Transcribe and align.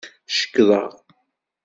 Cekḍeɣ. 0.35 0.91